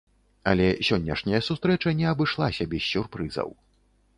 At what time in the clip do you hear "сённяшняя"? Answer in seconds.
0.87-1.41